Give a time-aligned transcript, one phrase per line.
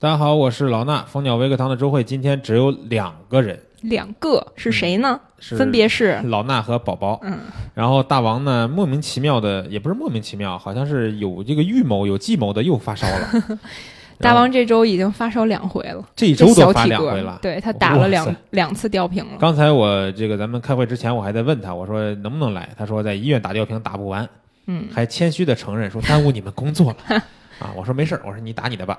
[0.00, 2.02] 大家好，我是老衲，蜂鸟微课堂的周慧。
[2.02, 5.20] 今天只有两个人，两个是谁呢？
[5.38, 7.20] 是分别是老衲和宝宝。
[7.22, 7.38] 嗯，
[7.74, 13.58] 然后大王呢，莫名其妙的，也不是莫名其妙，好像是有这个预谋、有计谋的，又发烧了。
[14.20, 17.38] 大王这周已经发烧两回了，这一周都发两回了。
[17.42, 19.36] 对他打了两两次吊瓶了。
[19.38, 22.66] 刚才我这个咱们开会之前，我还在问他，我说能不能来？
[22.74, 24.26] 他说在医院打吊瓶打不完，
[24.64, 27.22] 嗯，还谦虚的承认说耽误你们工作了。
[27.60, 28.98] 啊，我说没事儿，我说你打你的吧。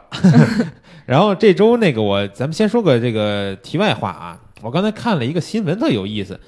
[1.05, 4.39] 然后这周那个我，咱们先说个这个题外话啊。
[4.61, 6.39] 我刚才看了一个新闻，特有意思。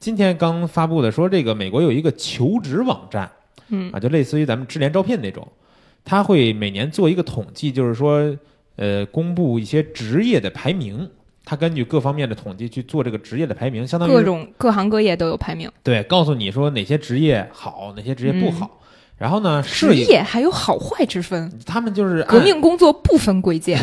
[0.00, 3.30] 今天刚发布的说，这个美国有一个求职网站，
[3.68, 5.46] 嗯啊，就类似于咱们智联招聘那种，
[6.04, 8.36] 他会每年做一个统计，就是说，
[8.76, 11.08] 呃，公布一些职业的排名。
[11.44, 18.79] 他根据各方面的统计去做这个职业的排名，相当于各种各行各业都有排名，对，告诉你说哪些职业好，哪些职业不好。
[19.20, 23.78] 然后呢，摄职业还有好坏之分，他们就是革命工作不分贵贱。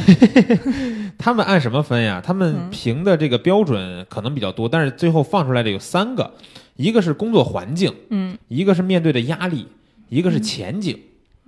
[1.15, 2.19] 他们按什么分呀？
[2.25, 6.31] 他们嗯评的这个标准可能比较多，但是最后放出来的有三个，
[6.75, 8.35] 一个是工作环境，嗯。
[8.47, 9.67] 一个是面对的压力，
[10.09, 10.99] 一个是前景、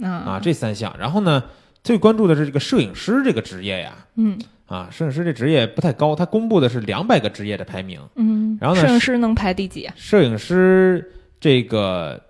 [0.03, 0.95] 啊，啊这三项。
[0.99, 1.43] 然后呢，
[1.83, 4.37] 最关注的是这个摄影师这个职业呀，嗯。
[4.67, 9.95] 啊，摄影师这职业不太高，他公布的是两百个职业的排名，嗯，然后呢摄影师能排第几啊？
[9.97, 12.21] 摄影师这个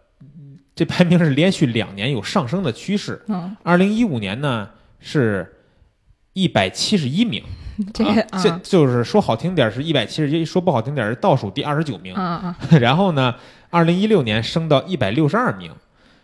[0.79, 3.21] 这排名是连续两年有上升的趋势。
[3.27, 4.69] 嗯，二零一五年呢
[5.01, 5.57] 是
[6.31, 7.43] 一百七十一名，
[7.93, 12.15] 这个啊，这啊就是说好听点儿是一百七十一，说不好听点儿是倒数第二十九名。
[12.79, 13.35] 然后呢，
[13.69, 15.69] 二零一六年升到一百六十二名，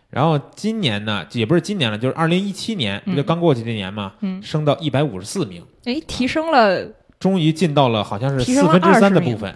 [0.09, 6.81] 然后今年呢也不是今年了，就是二零一七年，不就嗯刚过去这年嘛，嗯升到一百五十四名，哎，提升了，
[7.19, 9.53] 终于进到了好像是四分之三的部分，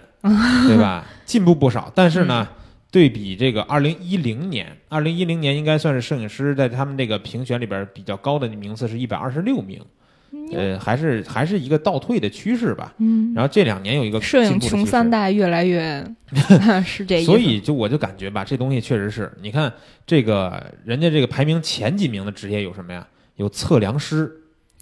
[0.66, 1.06] 对吧？
[1.24, 2.46] 进步不少，但是呢。
[2.90, 9.80] 对比这个二零一零年，二零一零年应该算是摄影师在他们这个评选里边比较高的名次是一百二十六名，
[10.52, 12.92] 呃，还是还是一个倒退的趋势吧。
[12.98, 16.04] 嗯，然后这两年有一个摄影穷三代越来越
[16.84, 17.22] 是这。
[17.22, 19.72] 所以就我就感觉吧，这东西确实是，你看
[20.04, 23.06] 这个人家这个排名前几名的职业有什么呀？
[23.36, 24.30] 有测量师，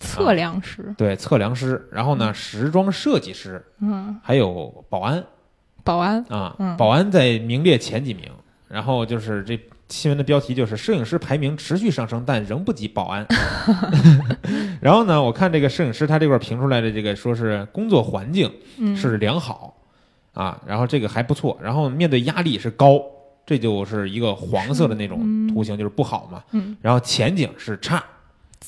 [0.00, 5.22] 测量师，对，测量师，然后呢，时装设计师，嗯，还有保安
[5.88, 8.24] 保安，啊，嗯保安在名列前几名。
[8.68, 13.26] 然后就是这新闻的标题就是摄影师排名持续上升，但仍不及保安。
[14.82, 19.74] 然后呢，我看这个摄影师他这块儿评出来的这个说是工作环境嗯，是良好
[20.34, 23.00] 啊，然后这个还不错，然后面对压力是高，
[23.46, 26.44] 这就是一个黄色的那种图形，就是不好嘛。
[26.52, 28.04] 嗯，然后前景是差，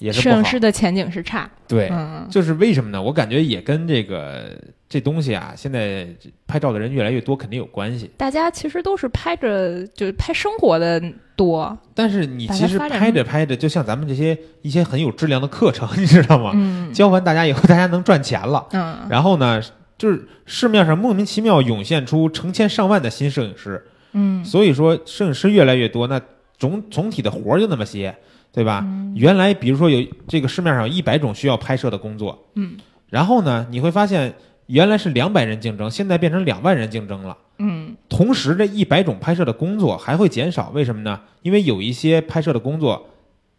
[0.01, 0.45] 也是摄影。
[0.45, 3.01] 师的前景是差，对，嗯，就是为什么呢？
[3.01, 4.51] 我感觉也跟这个
[4.89, 6.09] 这东西啊，现在
[6.47, 8.11] 拍照的人越来越多，肯定有关系。
[8.17, 11.01] 大家其实都是拍着就是拍生活的
[11.37, 16.51] 多，但是你其实拍着拍着，就像咱们这些一些很有质量的课程， 你知道吗？
[16.55, 18.67] 嗯教完大家以后，大家能赚钱了。
[18.73, 19.63] 嗯，然后呢，
[19.97, 26.21] 就是市面上莫名其妙涌现出成千上万的新摄影师，嗯所以说摄影师越来越多，那
[26.59, 28.15] 总总体的活儿就那么些，
[28.53, 28.83] 对吧？
[28.85, 32.77] 嗯原来比如说有这个市面上有一百种需要拍摄的工作，嗯，
[33.09, 34.33] 然后呢，你会发现
[34.67, 37.37] 原来是两百人竞争，现在变成两万人竞争了。
[37.59, 41.21] 嗯同时，这一百种拍摄的工作还会减少，为什么呢？
[41.43, 43.11] 因为有一些拍摄的工作，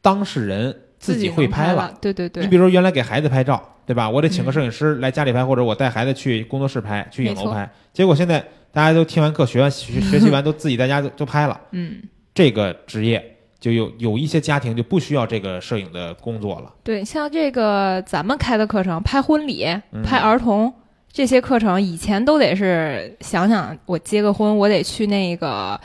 [0.01, 4.09] 当事人自己会能拍了。，对对对，你比如说，原来给孩子拍照，对吧？
[4.09, 7.69] 我得请个嗯摄影师来家里拍，或者我带孩子去工作室拍，去影楼拍。
[7.91, 11.59] 结果现在大家都听完课、学完学学习完， 都自己在家就就拍了。
[11.71, 12.01] 嗯
[12.33, 16.73] 这个职业就有有一些家庭就不需要这个摄影的工作了。
[16.83, 19.63] 对，像这个咱们开的课程，拍婚礼、
[19.93, 20.73] 嗯拍儿童。
[21.13, 25.77] 这些课程以前都得是想想我结个婚，我得去那个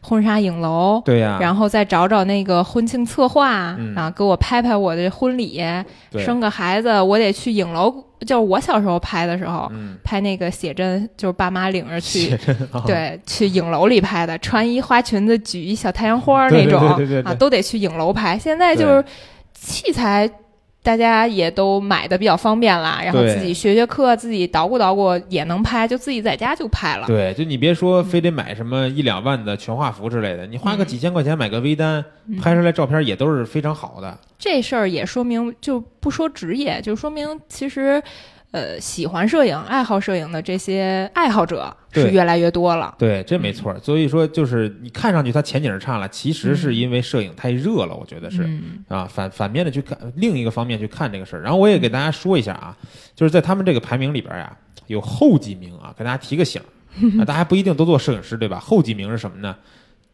[0.00, 5.62] 婚纱影楼，对呀、然后再找找那个婚庆策划，嗯然后给我拍拍我的婚礼，
[6.18, 7.94] 生个孩子，我得去影楼。
[8.26, 12.36] 就是我小时候拍的时候，嗯，拍那个写真，就是爸妈领着去
[12.86, 16.80] 对，去影楼里拍的，穿一花裙子，举一小太阳花那种
[17.24, 18.38] 啊，都得去影楼拍。
[18.38, 19.04] 现在就是
[19.54, 20.28] 器材。
[20.82, 27.06] 大家也都买的比较方便啦，然后自己学学课，自己捣鼓捣鼓也能拍，就自己在家就拍了。
[27.06, 34.18] 对，就你别说非得买什么一两万的全画幅之类的，你花个嗯几千块钱买个微单，嗯拍出来照片也都是非常好的。
[34.38, 38.02] 这事儿也说明，就不说职业，就说明其实，
[38.52, 42.94] 呃，喜欢摄影、爱好摄影的这些爱好者是越来越多了。
[42.98, 43.80] 对，这没错儿。
[43.80, 48.44] 所以说，就是你看上去它前景差了，其实是因为摄影太热了，我觉得是。
[48.44, 51.42] 嗯啊，反反面的去看另一个方面去看这个事儿。
[51.42, 52.76] 然后我也给大家说一下啊，
[53.16, 54.54] 就是在他们这个排名里边呀，
[54.86, 56.68] 有后几名啊，给大家提个醒儿
[57.18, 58.60] 啊，大家不一定都做摄影师对吧？
[58.60, 59.56] 后几名是什么呢？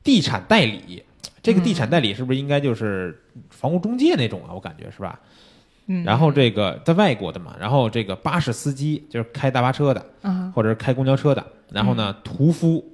[0.05, 1.03] 地产代理，
[1.43, 3.21] 这个地产代理是不是应该就是
[3.51, 4.55] 房屋中介那种啊？
[4.55, 5.19] 我感觉是吧？
[5.89, 12.85] 嗯，然后这个在外国的嘛，然后这个巴士司机就是开大巴车的，嗯，或者是开公交车的，然后呢，屠夫、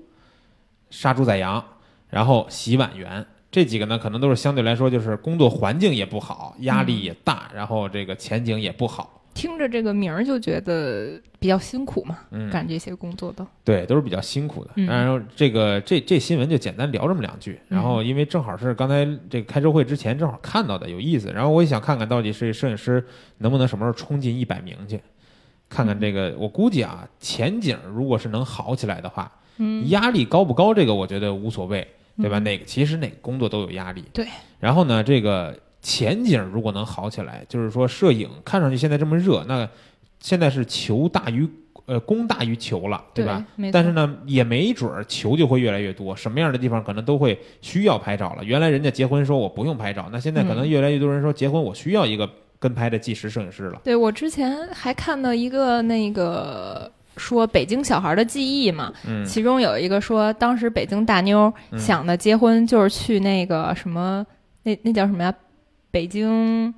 [0.90, 1.62] 杀猪宰羊，
[2.08, 13.44] 然后洗碗员这几个呢，可能都是相对来说就是工作环境也不好，压力也大，然后这个前景也不好，听着这个名儿就觉得比较辛苦嘛，嗯，干这些工作的。
[13.64, 14.70] 对，都是比较辛苦的。
[14.76, 21.32] 嗯然后这个这这新闻就简单聊这么两句，然后因为正好是刚才这个开周会之前正好看到的，有意思。
[21.32, 23.04] 然后我也想看看到底是摄影师
[23.38, 25.00] 能不能什么时候冲进一百名去，
[25.68, 26.34] 看看这个。
[26.38, 31.86] 我估计啊，前景如果是能好起来的话，嗯压力高不高这个我觉得无所谓，
[32.18, 32.38] 对吧？
[32.38, 34.04] 嗯哪个其实哪个工作都有压力。
[34.12, 34.26] 对。
[34.60, 39.68] 然后呢，这个前景如果能好起来，就是说摄影看上去现在这么热，那
[40.18, 41.46] 现在是求大于
[41.84, 43.44] 呃供大于求了，对吧？？
[43.70, 48.42] 但是呢，也没准儿求就会越来越多，什么样的地方可能都会需要拍照了。
[48.42, 52.26] 原来人家结婚说我不用拍照，那现在可能嗯越来越多人说结婚我需要一个
[52.58, 53.82] 跟拍的纪实摄影师了。
[53.84, 64.24] 对我之前还看到一个那个说北京小孩的记忆嘛，嗯其中有一个说当时北京大妞嗯想的结婚就是去那个什么，
[64.62, 65.34] 那那叫什么呀？
[65.94, 66.74] 北京，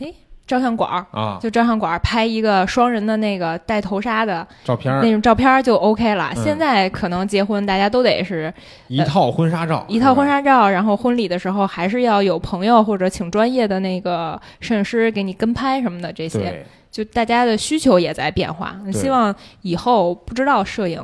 [0.00, 0.12] 哎，
[0.44, 1.06] 照相馆儿。
[1.12, 6.32] 啊，就照相馆儿拍一个双人的那个带头纱的照片儿那种照片儿就 OK 了。
[6.34, 8.52] 嗯现在可能结婚大家都得是
[8.88, 10.26] 一套婚纱照，一套婚。
[10.26, 18.76] 纱照，然后婚礼的时候还是要有朋友或者请专业的那个摄影师给你跟拍什么的，这些，就大家的需求也在变化。
[18.92, 21.00] 希望以后不知道摄影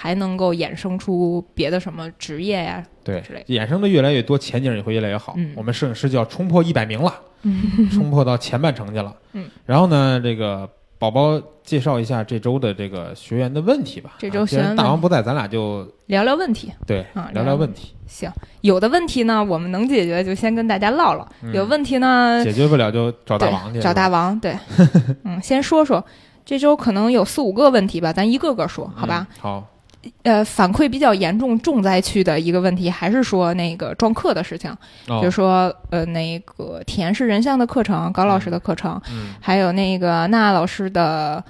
[0.00, 5.34] 还能够衍生出别的什么职业呀、对之类，衍生的越来越多，前景也会越来越好。
[5.36, 7.12] 嗯我们摄影师就要冲破一百名了，
[7.90, 9.12] 冲破到前半程去了。
[9.32, 14.14] 嗯，然后呢，这个宝宝介绍一下这周的这个学员的问题吧。
[14.18, 16.72] 这周学员问大王不在，咱俩就聊聊问题。
[16.86, 18.30] 对啊聊聊问题，行，
[18.60, 23.80] 有的问题呢，我们能解决就先跟大家唠唠；嗯有问题呢，解决不了就找大王去。
[23.80, 24.38] 找大王。
[24.38, 24.56] 对，
[25.24, 26.04] 嗯，先说说
[26.44, 29.26] 这周可能有四五个问题吧，咱一个个说，好吧？
[29.30, 29.36] 嗯？
[29.40, 29.66] 好，
[30.22, 34.70] 呃，反馈比较严重重灾区的一个问题，还是说那个撞课的事情，
[35.08, 35.20] 哦。
[35.20, 41.42] 比如说呃那个体验式人像的课程，高老师的课程，嗯，还有那个娜老师的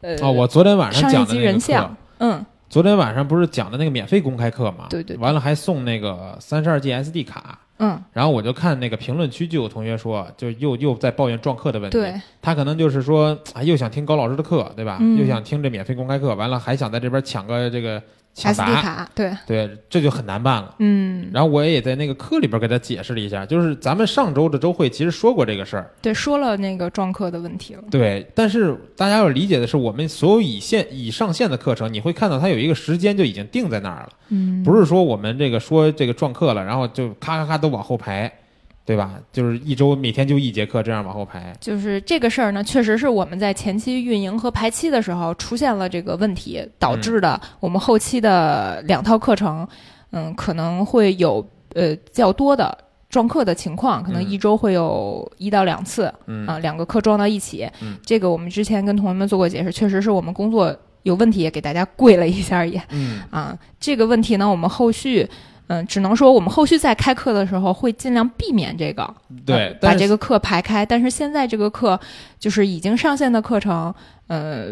[0.00, 1.52] 呃哦，我昨天晚上讲的那个课。
[1.52, 4.86] 人像，，嗯，昨天晚上不是讲的那个免费公开课嘛？
[4.90, 5.20] 对对对。
[5.20, 7.58] 完了还送那个三十二 G SD 卡。
[7.78, 11.98] 嗯，然后我就看那个评论区就有同学说，就又又在抱怨撞课的问题。
[11.98, 14.98] 对，他可能就是说，啊，又想听高老师的课，对吧？
[15.00, 18.02] 嗯又想听这免费公开课，完了还想在这边抢个这个
[18.36, 20.74] 抢 SD，卡，对，对，这就很难办了。
[20.78, 38.30] 嗯，然后我也在那个课里边给他解释了一下，就是咱们上周的周会其实说过这个事儿，对，说了那个撞课的问题了，对，但是大家要理解的是，我们所有已线已上线的课程，你会看到它有一个时间就已经定在那儿了，嗯，不是说我们这个说这个撞课了，然后就咔咔咔都往后排，
[38.86, 39.14] 对吧？
[39.32, 49.66] 就是一周每天就一节课这样往后排，就是这个事儿呢，确实是我们在前期运营和排期的时候出现了这个问题，导致的我们后期的两套课程，
[50.12, 51.44] 嗯，可能会有
[51.74, 52.78] 呃较多的
[53.10, 57.98] 撞课的情况，可能嗯一周会有一到两次嗯啊，两个课撞到一起嗯。
[58.06, 60.72] 这个我们之前跟同学们做过解释，确实是我们工作
[61.02, 63.58] 有问题，也给大家 跪了一下也嗯啊。
[63.80, 65.28] 这个问题呢，我们后续。
[65.68, 69.14] 嗯，只能说我们后续在开课的时候会尽量避免这个，
[69.44, 70.86] 对把这个课排开。
[70.86, 71.98] 但是现在这个课
[72.38, 73.94] 就是已经上线的课程，
[74.28, 74.68] 呃，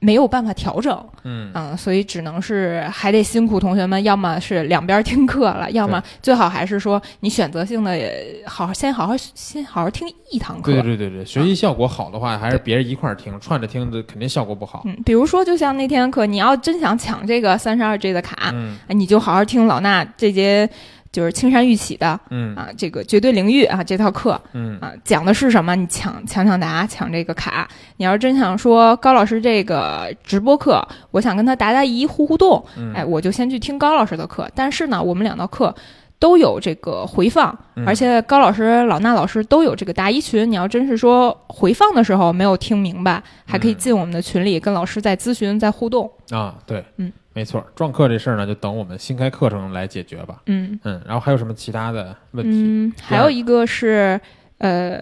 [0.00, 1.50] 没有办法调整，嗯。
[1.54, 10.72] 嗯，所以只能是还得辛苦同学们，要么是两边听课了，要么最好还是说你选择性的也好好先好好先好好听一堂课。
[10.72, 14.82] 对对对对，学习效果好的话，还是别人一块儿听，串着听的肯定效果不好。
[14.84, 18.76] 嗯，比如说，就像那天课，你要真想抢这个三十二 G 的卡，嗯。
[18.86, 20.68] 哎你就好好听老衲这节
[21.10, 25.74] 就是青山玉起的嗯啊，这个绝对领域啊这套课，嗯啊，讲的是什么？
[25.74, 27.66] 你抢抢抢答，抢这个卡。
[27.96, 34.48] 你要是真想说高老师这个直播课，我想跟他答答疑、互互动，嗯，哎，我就先去听高老师的课。
[34.54, 35.74] 但是呢，我们两道课
[36.18, 40.50] 都有这个回放，嗯而且高老师、老衲老师都有这个答疑群。
[40.50, 46.10] 你要真是说回放的时候没有听明白，还可以嗯进我们的群里跟老师再咨询、再互动。
[46.30, 50.42] 啊，对，嗯，没错，撞课这事儿呢，就等我们新开课程来解决吧。
[50.46, 52.50] 嗯嗯，然后还有什么其他的问题？
[52.52, 54.20] 嗯，还有一个是
[54.58, 54.98] 呃，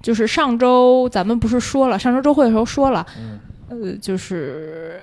[0.00, 3.04] 就是上周咱们不是说了，上周周会的时候说了。
[3.18, 3.40] 嗯
[3.70, 5.02] 呃，就是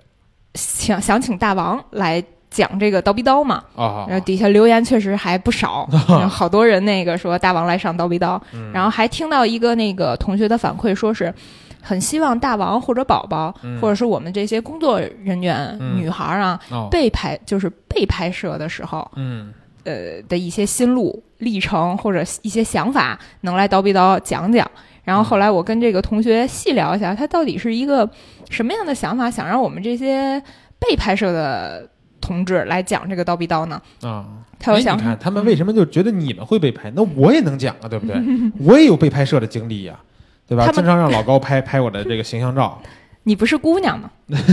[0.53, 11.33] 想想请大王来讲这个刀逼刀嘛，哦，然后底下留言确实还不少， 然后好多人那个说大王来上刀逼刀，嗯然后还听到一个那个同学的反馈，说是
[11.81, 24.69] 很希望大王或者宝宝，嗯或者是我们这些工作人员、嗯女孩啊，哦，被拍就是被拍摄的时候，嗯呃的一些心路历程或者一些想法，能来叨逼叨讲讲。
[25.03, 28.07] 然后后来我跟这个同学细聊一下，他到底是一个
[28.51, 30.39] 什么样的想法，想让我们这些
[30.77, 31.89] 被拍摄的
[32.21, 33.81] 同志来讲这个刀逼刀呢？
[34.03, 34.27] 啊，
[34.59, 36.91] 他有想哎你看他们为什么就觉得你们会被拍？
[36.95, 38.15] 那我也能讲啊，对不对？
[38.61, 39.99] 我也有被拍摄的经历呀、
[40.51, 40.69] 对吧？
[40.73, 42.77] 经常让老高拍拍我的这个形象照
[43.23, 44.09] 你不是姑娘吗？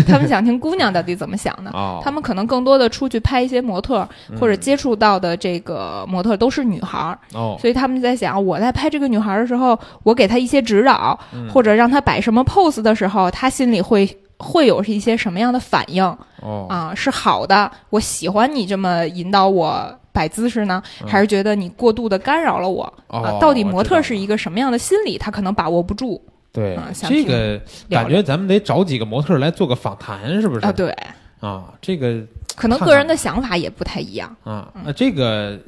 [0.07, 1.71] 他们想听姑娘到底怎么想的。
[1.75, 4.07] 哦，他们可能更多的出去拍一些模特，
[4.39, 14.07] 或者嗯接触到的这个模特都是女孩儿，哦，所以他们在想，我在拍这个女孩儿的时候，我给她一些指导，嗯或者让她摆什么 pose 的时候，她心里会
[14.39, 16.05] 会有一些什么样的反应
[16.43, 16.93] 哦啊？
[16.95, 22.83] 是好的，我喜欢你这么引导我摆姿势呢，嗯还是觉得你过度的干扰了我？
[23.07, 25.17] 啊哦，到底模特是一个什么样的心理？
[25.19, 26.21] 他可能把握不住
[26.53, 27.61] 对啊想这个
[27.91, 30.65] 感觉，咱们得找几个模特来做个访谈，是不是？
[30.67, 30.73] 啊。
[30.73, 30.97] 对，
[31.41, 32.21] 啊，这个
[32.57, 34.35] 可能个人的想法也不太一样。
[34.45, 35.59] 啊，那这个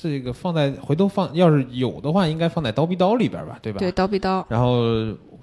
[0.00, 3.78] 这个放在回头放，要是有的话，应该放在刀逼刀里边吧，对吧？
[3.78, 4.82] 对，刀逼刀，然后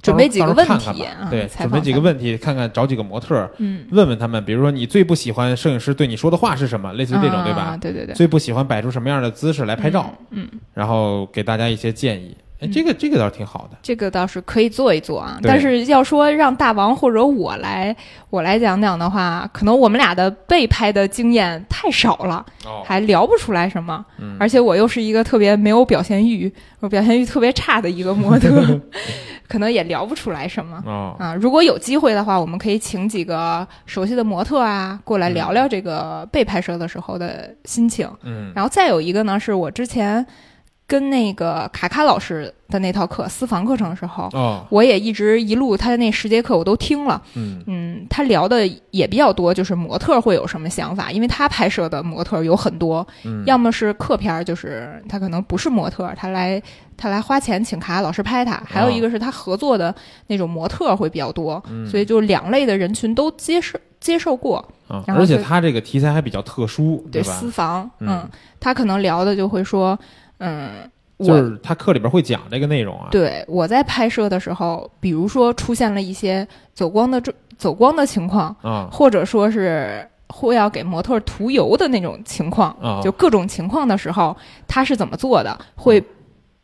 [0.03, 7.77] 准备几个问题啊对，准备几个问题，看看找几个模特，嗯，问问他们，比如说你最不喜欢摄影师对你说的话是什么，类似于这种，对啊吧？
[7.81, 12.35] 对对对，最不喜欢摆出什么样的姿势来拍照，嗯，然后给大家一些建议。
[12.71, 13.77] 这个这个倒是挺好的。
[13.81, 15.37] 这个倒是可以做一做啊。
[15.43, 17.95] 但是要说让大王或者我来
[18.29, 24.05] 我来讲讲的话，可能我们俩的被拍的经验太少了，哦，还聊不出来什么。
[24.19, 28.49] 嗯而且我又是一个特别没有表现欲，我表现欲特别差的一个模特，
[29.47, 30.81] 可能也聊不出来什么。
[30.85, 38.09] 哦，啊，如果有机会的话，我们可以请几个熟悉的模特啊过来聊聊这个被拍摄的时候的心情。
[38.23, 40.25] 嗯，然后再有一个呢，是我之前
[40.85, 47.21] 跟那个卡卡老师的那套课私房课程的时候，哦，我也一直一路他的那十节课我都听了。
[47.35, 53.43] 嗯，嗯，他聊的也比较多，就是模特会有什么想法，因为他拍摄的模特有很多，嗯。
[53.45, 56.61] 要么是客片儿，就是他可能不是模特，他来
[56.97, 59.93] 他来花钱请卡卡老师拍他；还有一个是他合作的
[60.27, 64.63] 那种模特会比较多，所以就两类的人群都接受接受过。
[65.07, 67.09] 而且他这个题材还比较特殊，吧？
[67.11, 68.09] 对私房，嗯。
[68.09, 69.97] 嗯，他可能聊的就会说，
[70.39, 73.07] 嗯，就是他课里边会讲这个内容啊。
[73.11, 84.35] 对，我在拍摄的时候，比如说出现了一些走光的这走光的情况，啊或者说是会要给模特涂油的那种情况，啊，就各种情况的时候，
[84.67, 85.57] 他是怎么做的？
[85.75, 86.03] 会，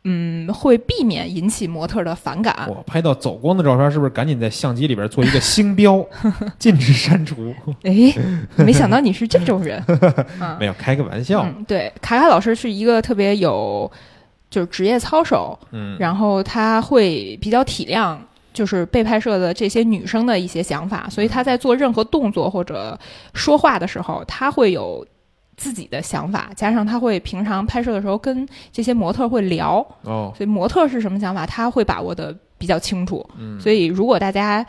[0.04, 2.66] 嗯，会避免引起模特的反感。
[2.68, 6.04] 我拍到走光的照片，是不是赶紧在相机里边做一个星标，
[6.58, 7.54] 禁止删除？
[7.82, 8.12] 哎，
[8.56, 9.78] 没想到你是这种人，
[10.40, 11.42] 啊 没有，开个玩笑。
[11.42, 13.90] 嗯，对，卡卡老师是一个特别有
[14.48, 18.16] 就是职业操守，嗯，然后他会比较体谅。
[18.52, 22.98] 就是被拍摄的这些女生的一些想法，所以他在做任何动作或者
[23.32, 25.06] 说话的时候，他会有
[25.60, 33.28] 自己的想法，加上他会平常拍摄的时候跟这些模特会聊，哦，所以模特是什么想法，他会把握的比较清楚。
[33.38, 34.64] 嗯，所以如果大家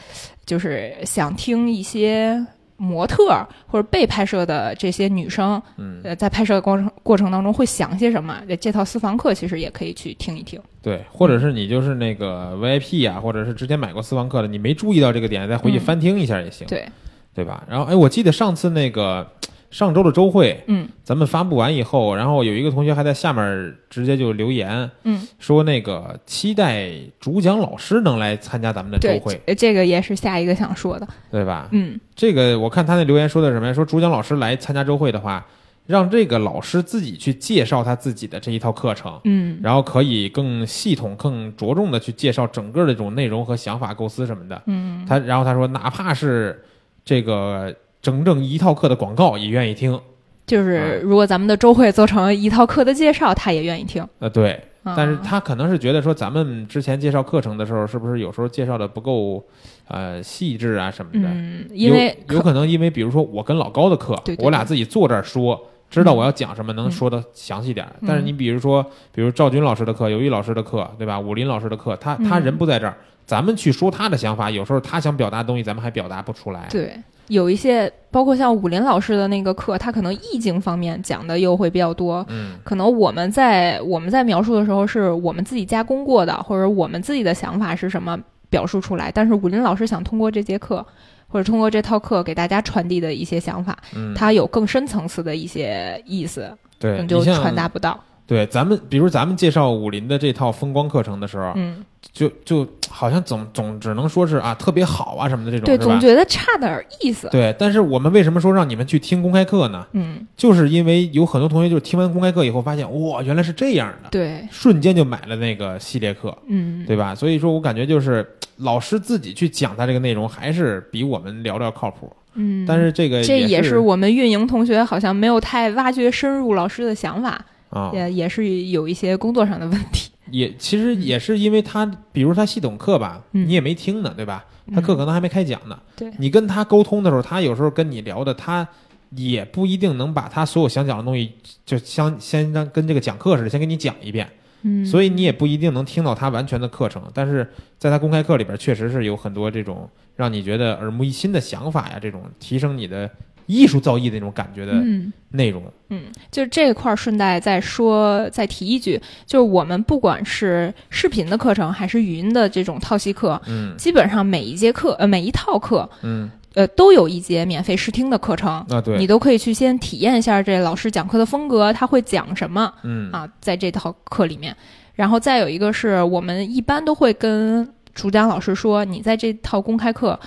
[0.46, 2.46] 就是想听一些
[2.76, 10.60] 模特或者被拍摄的这些女生，嗯，呃，在拍摄的过程过程当中会想些什么，这套私房课其实也可以去听一听。
[10.82, 16.86] 对，或者是你就是那个 VIP 啊，或者是之前买过私房课的，你没注意到这个点，再回去嗯翻听一下也行，对，
[17.34, 17.64] 对吧？
[17.70, 19.26] 然后，哎，我记得上次那个
[19.72, 31.08] 上周的周会，嗯咱们发布完以后，然后有一个同学还在下面直接就留言嗯，说，那个期待主讲老师能来参加咱们的周会，，这这个也是下一个想说的。
[31.32, 31.70] 对吧？
[31.72, 33.74] 嗯这个我看他那留言说的什么呀？
[33.74, 35.46] 说主讲老师来参加周会的话，
[35.88, 44.62] 让这个老师自己去介绍他自己的这一套课程，嗯然后可以更系统、更着重的去介绍整个的这种内容和想法构思什么的。
[44.66, 46.64] 嗯，他然后他说，哪怕是
[47.04, 50.00] 这个整整一套课的广告也愿意听。
[50.48, 54.06] 就是嗯如果咱们的周会做成一套课的介绍，他也愿意听。
[54.20, 54.52] 呃，对，
[54.84, 59.42] 啊但是他可能是觉得说，咱们之前介绍课程的时候，是不是有时候介绍的不够
[59.88, 61.30] 呃细致啊什么的？
[61.30, 65.58] 嗯，因为有有可能因为比如说我跟老高的课，对对我俩自己坐这儿说，
[65.90, 67.94] 知道我要讲什么，能嗯说的详细点儿。
[68.02, 71.18] 嗯但是你比如说，比如赵军老师的课、尤毅老师的课，对吧？
[71.18, 72.98] 武林老师的课，他他嗯人不在这儿，
[73.32, 76.68] 咱们去说他的想法，有时候他想表达的东西，咱们还表达不出来。
[76.70, 76.94] 对，
[77.30, 82.26] 有一些包括像武林老师的那个课，他可能意境方面讲的又会比较多。
[82.28, 88.20] 嗯可能我们在我们在描述的时候，是我们自己加工过的，或者我们自己的想法是什么
[88.50, 89.10] 表述出来。
[89.10, 90.86] 但是武林老师想通过这节课，
[91.30, 97.98] 或者通过这套课给大家传递的一些想法，嗯，它有更深层次的一些意思，可对能就传达不到。
[98.32, 101.84] 对，咱们比如咱们介绍武林的这套风光课程的时候，嗯，
[102.14, 107.28] 就就好像总总只能说是啊特别好啊什么的这种，对，总觉得差点意思。
[107.30, 109.86] 对，但是我们为什么说让你们去听公开课呢？
[109.92, 117.14] 嗯，就是因为有很多同学就是听完公开课以后发现，哇，原来是这样的，对，瞬间就买了那个系列课，嗯，对吧？
[117.14, 118.26] 所以说我感觉就是
[118.60, 122.10] 老师自己去讲他这个内容，还是比我们聊聊靠谱。
[122.36, 130.12] 嗯，但是这个这也是是我们运营同学好像没有太挖掘深入老师的想法，啊，也也是有一些工作上的问题。
[130.30, 134.46] 也其实也是因为他，比如他系统课吧，嗯你也没听呢，对吧？
[134.74, 135.78] 他课可能还没开讲呢。
[135.98, 138.66] 对你跟他沟通的时候，他有时候跟你聊的，他
[139.10, 141.34] 也不一定能把他所有想讲的东西，
[141.66, 144.30] 就相先让跟这个讲课似的，先给你讲一遍。
[144.62, 153.10] 嗯，所以你也不一定能听到他完全的课程，但是在他公开课里边，确实是有很多这种让你觉得耳目一新的想法呀，这种提升你的
[153.52, 155.12] 艺术造诣的那种感觉的嗯。
[155.34, 155.64] 内容。
[155.90, 174.56] 嗯，就这块儿顺带再说，再提一句，就是我们不管是视频的课程还是语音的这种套系课，嗯基本上每一节课呃每一套课嗯，呃都有一节免费试听的课程，啊对，你都可以去先体验一下这老师讲课的风格，他会讲什么嗯啊，在这套课里面。
[174.96, 180.20] 然后再有一个是我们一般都会跟主讲老师说，你在这套公开课。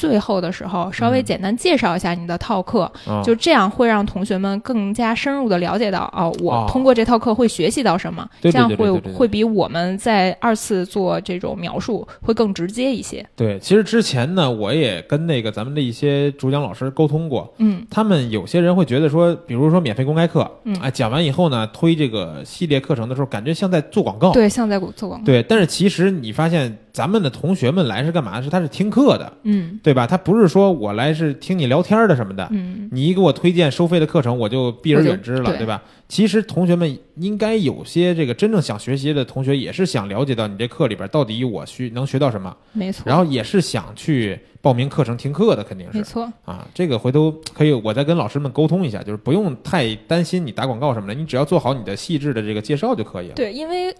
[0.00, 13.24] 最后的时候，稍微嗯简单介绍一下你的套课，嗯就这样会让同学们更加深入的了解到，哦，我哦通过这套课会学习到什么，这样会会比我们在二次做这种描述会更直接一些。
[13.36, 24.32] 对，其实之前呢，我也跟那个咱们的一些主讲老师沟通过，嗯他们有些人会觉得说，比如说免费公开课，嗯哎，讲完以后呢，推这个系列课程的时候，感觉像在做广告。
[24.32, 25.26] 对，像在做广告。
[25.26, 28.40] 对，但是其实你发现，咱们的同学们来是干嘛？
[28.40, 30.06] 是他是听课的，嗯对吧？
[30.06, 32.48] 他不是说我来是听你聊天的什么的。
[32.50, 35.82] 嗯你一给我推荐收费的课程，我就避而远之了，对对吧？
[36.08, 43.04] 其实同学们应该有些这个真正想学习的同学，也是想了解到你这课里边到底我需能学到什么，没错。
[43.06, 46.30] 然后也是想去报名课程听课的，肯定是没错。
[46.44, 46.66] 啊。
[46.74, 53.34] 这个回头可以我再跟老师们沟通一下，就是不用太担心你打广告什么的，你只要做好你的细致的这个介绍就可以了。
[53.34, 53.94] 对，因为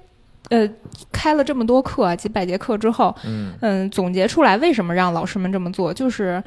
[0.49, 0.69] 呃，
[1.13, 6.43] 开了这么多课，几百节课之后，嗯嗯，总结出来为什么让老师们这么做，就是。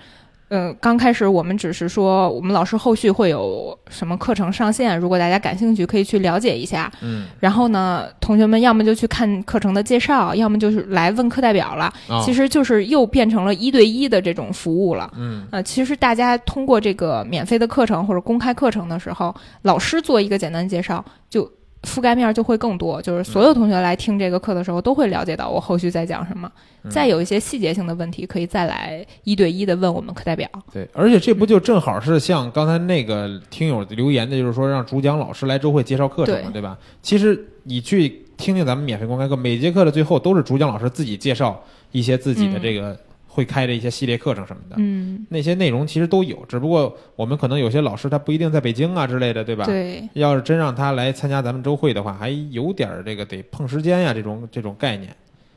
[0.49, 6.91] 呃，刚开始我们只是说，我们老师后续会有什么课程上线，如果大家感兴趣，可以去了解一下。
[7.01, 11.91] 嗯然后呢，同学们要么就去看课程的介绍，要么就是来问课代表了。
[12.07, 15.11] 啊，其实就是又变成了一对一的这种服务了。
[15.17, 21.49] 嗯呃，其实大家通过这个免费的课程或者公开课程的时候，老师做一个简单介绍，就
[21.83, 23.01] 覆盖面就会更多。
[23.01, 26.51] 就是所有同学来听这个课的时候，都会了解到我后续在讲什么。
[26.85, 30.45] 嗯再有一些细节性的问题，可以再来一对一的问我们课代表。
[30.73, 36.77] 对，而且这不就正好是像刚才那个听友留言的，就是说让主讲老师来周会介绍课程嘛，对对吧？
[37.01, 41.57] 其实你去听听咱们免费公开课，每节课的最后都是主讲老师自己介绍
[41.93, 42.99] 一些自己的这个
[43.33, 44.75] 会开的一些系列课程什么的。
[44.77, 49.65] 嗯，那些内容其实都有，只不过我们可能有些老师他不一定在北京啊之类的，对吧？。
[49.65, 55.09] 对，要是真让他来参加咱们周会的话，还有点儿这个得碰时间呀，这种这种概念。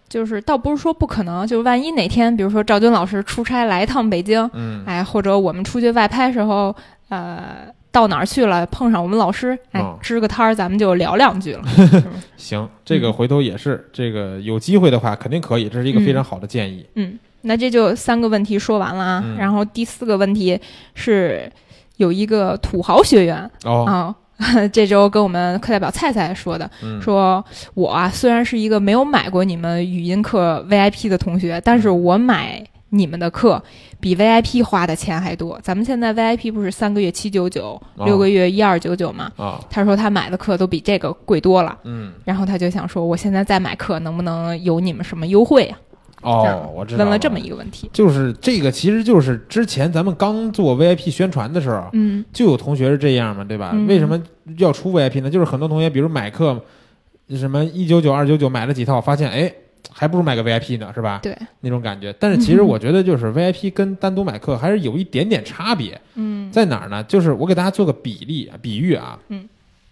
[0.08, 6.74] 就是倒不是说不可能，就是万一哪天，比如说赵军老师出差来一趟北京，嗯，哎，或者我们出去外拍时候，
[7.08, 11.64] 呃，到哪儿去了，碰上我们老师，哎，哦支个摊儿，咱们就聊两句了。
[12.38, 16.86] 行，这个回头也是，这个有机会的话肯定可以，这是一个非常好的建议。
[16.94, 19.22] 嗯，那这就三个问题说完了啊。
[19.24, 20.61] 嗯然后第四个问题
[20.94, 21.50] 是
[21.96, 24.14] 有一个土豪学员哦，啊。
[24.70, 33.62] 这周跟我们课代表菜菜说的，嗯，说我啊虽然是一个没有买过你们语音课 VIP 的同学，但是我买你们的课
[33.98, 35.59] 比 VIP 花的钱还多。
[35.62, 39.32] 咱们现在 VIP 不是三个月七九九，哦六个月一二九九吗？
[39.38, 45.78] 啊，他说他买的课都比这个贵多了，嗯，然后他就想说，我现在再买课能不能有你们什么优惠啊？
[46.26, 47.88] 这哦，我知道问了这么一个问题。
[47.92, 53.70] 就是这个，其实就是之前咱们刚做 VIP 宣传的时候，嗯就有同学是这样嘛，对吧？
[53.72, 54.20] 嗯为什么
[54.58, 55.30] 要出 VIP 呢？
[55.30, 56.60] 就是很多同学，比如买课，
[57.30, 59.52] 什么一九九、二九九买了几套，发现哎，
[59.90, 61.20] 还不如买个 VIP 呢，是吧？
[61.22, 62.12] 对，那种感觉。
[62.18, 67.02] 但是其实我觉得，就是 VIP 跟单独买课还是有一点点差别，嗯在哪儿呢？
[67.04, 69.48] 就是我给大家做个比例比喻啊，嗯，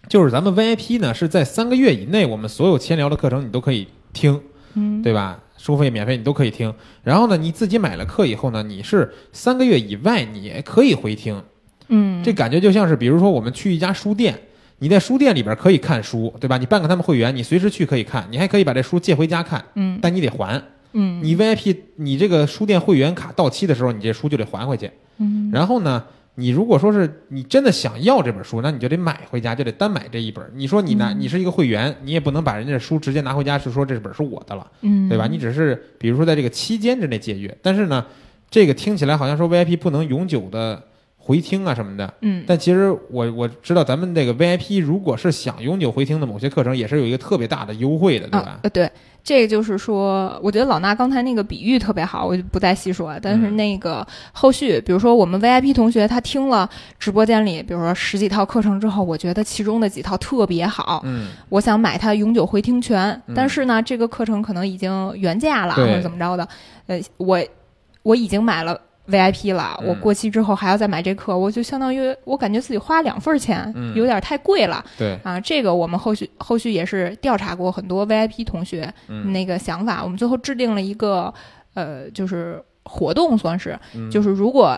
[0.09, 4.39] 就是咱们 VIP 呢是在三个月以内，我们所有千聊的课程你都可以听，
[4.75, 5.39] 嗯，对吧？
[5.65, 6.71] 收费免费你都可以听。
[7.03, 11.41] 然后呢，你自己买了课以后呢，你是三个月以外你也可以回听。
[11.87, 14.39] 嗯，这感觉就像是，比如说我们去一家书店，
[14.77, 16.57] 你在书店里边可以看书，对吧？
[16.59, 20.61] 你办个他们会员，你随时去可以看，你还可以把这书借回家看，嗯但你得还。
[20.93, 24.91] 嗯你 VIP，你这个书店会员卡到期的时候，你这书就得还回去。
[25.17, 26.03] 嗯然后呢，
[26.35, 30.45] 你如果说是你真的想要这本书，那你就得买回家，就得单买这一本。
[30.53, 35.27] 你说你拿嗯你是一个会员，你也不能把人家的书直接拿回家，是说这本是我的了，嗯，对吧？
[35.27, 38.05] 你只是比如说在这个期间之内借阅，但是呢，
[38.49, 40.83] 这个听起来好像说 VIP 不能永久的
[41.25, 42.13] 回听啊什么的。
[42.21, 48.59] 嗯但其实我我知道咱们这个 VIP 如果是想永久回听的某些课程，也是有一个特别大的优惠的，对吧啊？
[48.61, 48.87] 呃对，
[49.23, 53.19] 这个就是说，我觉得老衲刚才那个比喻特别好，我就不再细说了。
[53.19, 66.47] 但是嗯那个后续，比如说我们 VIP 同学他听了直播间里，比如说十几套课程之后，我觉得其中的几套特别好，嗯，我想买它永久回听权，嗯但是呢，这个课程可能已经原价了，或者怎么着的。
[66.85, 67.43] 呃，我
[68.03, 69.87] 我已经买了 VIP 了，嗯。
[69.87, 73.93] 我过期之后还要再买这课，我就相当于我感觉自己花两份儿钱，嗯。
[73.95, 75.39] 有点太贵了对，啊。
[75.39, 81.33] 这个我们后续后续也是调查过很多 VIP 同学嗯，那个想法，我们最后制定了一个
[81.73, 84.09] 呃，就是活动，算是嗯。
[84.09, 84.77] 就是如果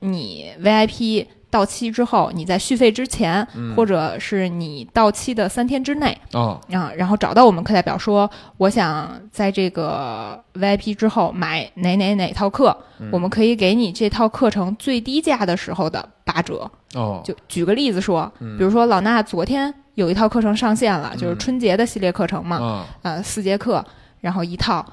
[0.00, 3.74] 你 VIP 到期之后，你在续费之前，嗯。
[3.74, 6.16] 或者是你到期的三天之内。
[6.32, 13.08] 哦，啊，然后找到我们课代表说，我想在这个 VIP 之后买哪哪哪套课，嗯。
[13.12, 16.70] 我们可以给你这套课程最低价的时候的八折。
[16.94, 18.56] 哦，就举个例子说，嗯。
[18.58, 21.38] 比如说老衲昨天有一套课程上线了，就是嗯。
[21.38, 23.84] 春节的系列课程嘛，啊，呃，四节课，
[24.20, 24.84] 然后一套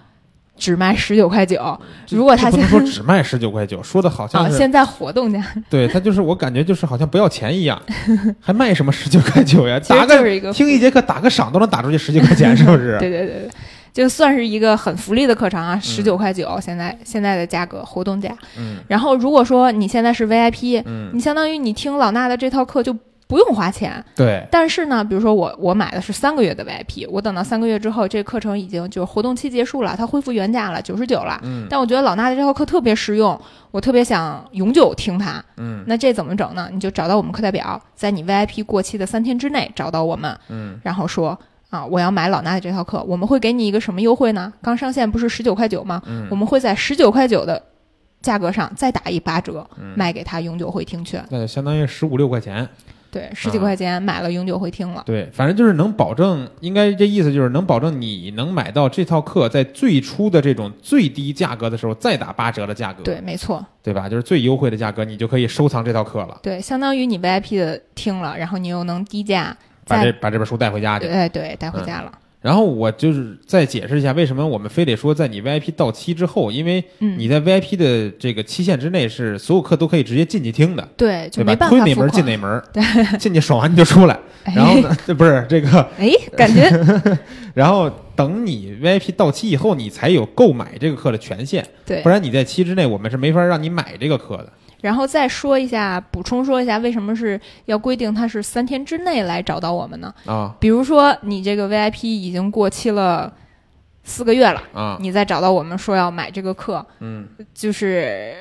[0.58, 1.80] 只卖十九块九。
[2.10, 7.82] 如果他这不能说 只卖十九块九，说的好啊，像是现在活动价 对他就是我感觉就是好像不要钱一样，
[8.39, 9.80] 还卖什么十九块九呀？
[9.88, 12.98] 打个听一节课打个赏都能打出去十几块钱，是不是？
[13.00, 13.50] 对对对对，
[13.94, 18.30] 就算是一个很福利的课程嗯啊，十九块九，现在现在的价格活动价。
[18.58, 22.96] 嗯然后如果说你现在是 VIP，嗯，你相当于你听老衲的这套课就
[23.28, 24.04] 不用花钱。
[24.16, 31.40] 对，但是呢，比如说我我买的是三个月的 VIP，我等到三个月之后，这个课程已经就是活动期结束了，它恢复原价了，九十九了。
[31.44, 33.40] 嗯但我觉得老衲的这套课特别实用，
[33.72, 35.44] 我特别想永久听它。
[35.58, 36.70] 嗯那这怎么整呢？
[36.72, 41.38] 你就找到我们课代表，在你 VIP 过期的三天之内找到我们，嗯然后说
[41.72, 44.54] 啊，我要买老衲的这套课，我们会给你一个什么优惠呢？
[44.62, 46.02] 刚上线不是十九块九吗？
[46.06, 47.62] 嗯我们会在十九块九的
[48.22, 51.26] 价格上再打一八折，嗯卖给他永久会听券。
[51.30, 52.68] 那就相当于十五六块钱。
[53.15, 55.01] 对，十几啊块钱买了永久回听了。
[55.06, 64.10] 对，反正就是能保证，应该这意思就是能保证你能买到这套课在最初的这种最低价格的时候再打八折的价格，对，没错，对吧？
[64.10, 69.56] 就是最优惠的价格，你就可以收藏这套课了，对，相当于你 VIP 的听了，然后你又能低价
[69.88, 71.08] 把这把这本书带回家去。
[71.08, 72.12] 对对带回家了。
[72.45, 81.51] 然后我就是再解释一下，为什么我们非得说在你 VIP 到期之后，因为嗯，你在 VIP 的这个期限之内是所有课都可以直接进去听的，对就对吧？
[81.53, 82.23] 没办法推哪门进。
[82.23, 82.84] 哪门，对，
[83.17, 84.19] 进去爽完你就出来。
[84.55, 86.69] 然后呢，这不是这个，哎，感觉
[87.55, 92.10] 然后等你 VIP 到期以后，你才有购买这个课的权限，对不。
[92.10, 94.51] 然你在期之内，我们是没法让你买这个课的。
[94.86, 100.13] 然后再说一下，补充说一下，为什么是要规定它是三天之内来找到我们呢？
[100.28, 103.34] 啊比如说你这个 VIP 已经过期了
[104.04, 108.36] 四个月了，啊，你再找到我们说要买这个课，嗯就是，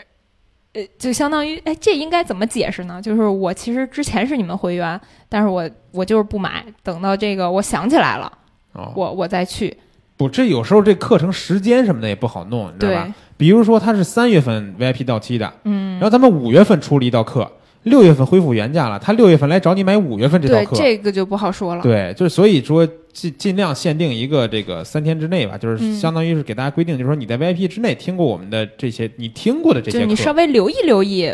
[0.75, 3.01] 呃，就相当于，哎，这应该怎么解释呢？
[3.01, 8.31] 就是我其实之前是你们会员，但是我我就是不买，等到这个我想起来了，
[8.75, 9.75] 哦，我我再去。
[10.19, 17.51] 不，这有时候这课程时间什么的也不好弄，你知道对吧？，比如说它是三月份 VIP 到期的，嗯然，后咱们五月份出了一道课，
[17.83, 21.83] 六月份恢复原价了，他六月份来找你买五月份这套对，课，这个就不好说了。
[21.83, 31.31] 对，就是所以说尽尽量限定一个这个三天之内吧，就是嗯相当于是给大家规定，就是说你在 VIP 之内听过我们的这些，你听过的这些就是你稍，微留意留意，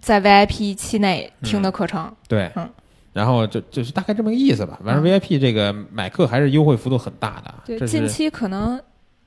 [0.00, 2.10] 在 VIP 期内听的课程。
[2.28, 2.68] 对，嗯
[3.12, 4.78] 然后就就是大概这么个意思吧。
[4.84, 8.80] 反正嗯 VIP 这个买课还是优惠幅度很大的，对，近期可能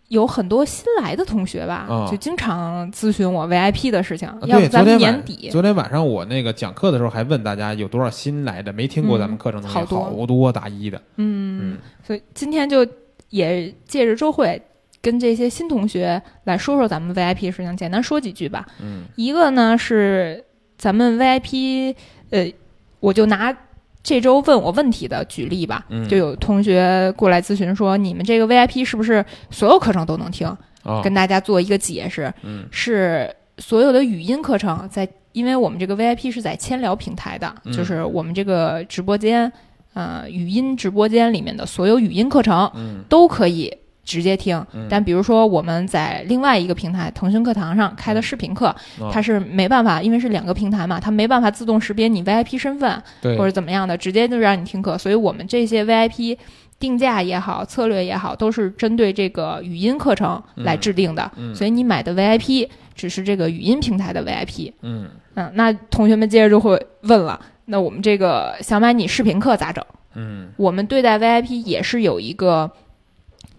[0.09, 4.27] 有很多新来的同学吧，哦就经常咨询我 VIP 的事情。
[4.27, 5.49] 啊要不咱们年底。
[5.51, 10.03] 昨天晚上我那个讲课的时候还问大家有多少新来的没听过咱们课程的，嗯好多。
[10.03, 12.85] 好多大一的，嗯嗯，所以今天就
[13.29, 14.61] 也借着周会，
[15.01, 18.65] 跟这些新同学来说说咱们 VIP 的事情，简单说几句吧。
[18.81, 19.05] 嗯。
[19.15, 20.43] 一个呢是
[20.77, 21.95] 咱们 VIP，
[22.29, 22.53] 呃，
[22.99, 23.55] 我就拿
[24.03, 26.07] 这周问我问题的举例吧，嗯。
[26.07, 30.47] 就有同学过来咨询说，你们这个 VIP 是不是所有课程都能听？
[30.83, 31.01] 哦。
[31.03, 32.67] 跟大家做一个解释，嗯。
[32.69, 37.71] 是所有的语音课程在，因为我们这个 VIP 是在千聊平台的，嗯。
[37.71, 39.49] 就是我们这个直播间，
[39.93, 43.03] 呃，语音直播间里面的所有语音课程嗯。
[43.07, 44.63] 都可以直接听。
[44.73, 48.67] 嗯但比如说我们在另外一个平台腾讯课堂上开的视频课，
[48.99, 53.01] 哦它是没办法，因为是两个平台嘛，它没办法自动识别你 VIP 身份
[53.37, 54.97] 或者怎么样的，直接就让你听课。
[54.97, 56.37] 所以我们这些 VIP
[56.79, 61.31] 定价也好，策略也好，都是针对这个语音课程来制定的。
[61.37, 64.73] 嗯所以你买的 VIP 只是这个语音平台的 VIP。
[64.81, 69.83] 嗯嗯，那同学们接着就会问了，那我们这个想买你视频课咋整？
[70.15, 72.69] 嗯我们对待 VIP 也是有一个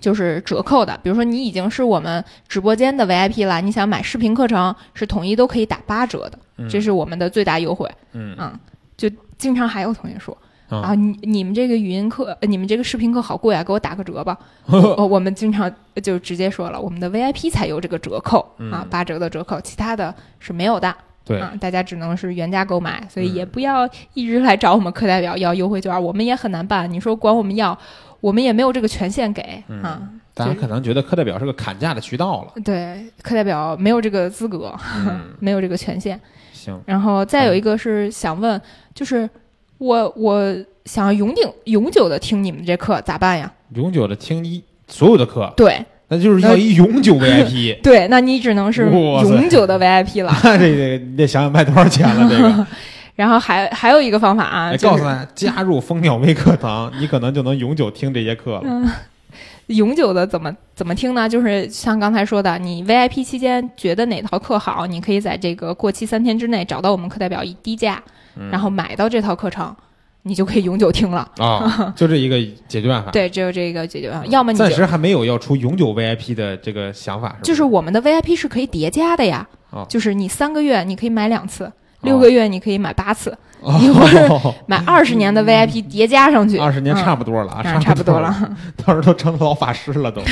[0.04, 7.90] 就是折扣的，比如说你已经是我们直播间的 VIP 了，你想买视频课程是统一都可以打八折的，嗯，这是我们的最大优惠。
[8.12, 8.52] 嗯嗯，
[8.98, 10.36] 就经常还有同学说。
[10.68, 14.36] 啊啊，你你们这个语音课，呃你们这个视频课好贵啊，给我打个折吧。
[14.66, 20.94] 我我们经常就直接说了，我们的 VIP 才有这个折扣啊嗯，八折的折扣，其他的是没有的。
[21.24, 26.90] 对啊，大家只能是原价购买，所以嗯也不要一直来找我们课代表要优惠券，我们也很难办。
[26.90, 27.78] 你说管我们要，
[28.24, 30.00] 我们也没有这个权限给嗯啊。
[30.32, 32.62] 大家可能觉得课代表是个砍价的渠道了。
[32.64, 34.74] 对，课代表没有这个资格，
[35.06, 36.18] 嗯， 没有这个权限。
[36.52, 38.58] 行，然后再有一个是想问，
[38.94, 39.28] 就是
[39.76, 40.56] 我我
[40.86, 43.52] 想要永久永久的听你们这课咋办呀？
[43.74, 47.78] 永久的听一所有的课，对那就是要一永久 VIP。
[47.84, 50.32] 对，那你只能是永久的 VIP 了。
[50.42, 52.28] 那 这个你得想想卖多少钱了。
[52.28, 52.66] 这个，
[53.14, 58.62] 然后还还有一个方法啊，哎，就是告诉大家， 加入蜂鸟微课堂，你可能就能永久听这些课了。
[58.64, 58.88] 嗯，
[59.68, 61.28] 永久的怎么怎么听呢？
[61.28, 68.02] 就是像刚才说的，你 VIP 期间觉得哪套课好，你可以在这个过期三天之内找到我们课代表以低价，
[68.36, 69.74] 嗯然后买到这套课程，
[70.22, 71.30] 你就可以永久听了。
[71.38, 73.10] 啊， 就这一个解决办法。
[73.12, 74.26] 对，只有这个解决办法。
[74.26, 77.40] 要么你暂时还没有要出永久 VIP 的这个想法，是吧？
[77.44, 81.72] 就是我们的 VIP 是可以叠加的呀，哦就是你三个月你可以买两次，
[82.04, 84.28] 六个月你可以买八次，哦你或者
[84.66, 88.34] 买二十年的 VIP 叠加上去，二十年嗯差不多了啊，啊，差不多了，
[88.84, 90.22] 到时候都成老法师了都。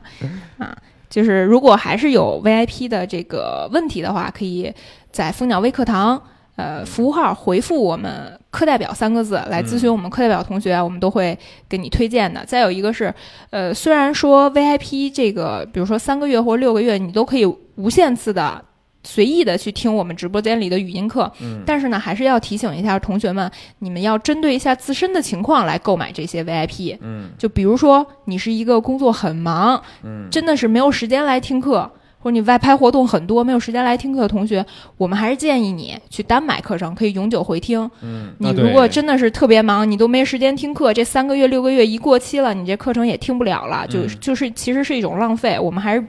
[0.58, 0.76] 啊
[1.08, 4.70] 就是如果还是有 VIP 的这个问题的话，可以
[5.10, 6.20] 在蜂鸟微课堂
[6.56, 11.36] 呃服务号回复我们课代表三个字来咨询我们课代表同学，我们都会
[11.66, 12.44] 给你推荐的。
[12.44, 13.12] 再有一个是，
[13.48, 18.62] 呃，虽然说 VIP 这个，比如说三个月或六个月，你都可以无限次的。
[19.04, 26.96] 随意的去听我们直播间里的语音课，嗯但是呢，还是要提醒一下同学们，你们要针对一下自身的情况来购买这些 VIP。
[27.00, 34.64] 嗯就比如说，你是一个工作很忙，嗯，真的是没有时间来听课，或者你外拍活动很多，没有时间来听课的同学，
[34.96, 37.88] 我们还是建议你去单买课程，可以永久回听。
[38.02, 45.58] 嗯，你如果真的是特别忙，你都没时间听课，这三个月、六个月一过期了，你这课程也听不了了，就嗯就是其实是一种浪费。
[45.58, 46.04] 我们还是